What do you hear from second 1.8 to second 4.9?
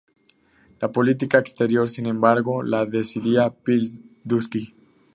sin embargo, la decidía Piłsudski.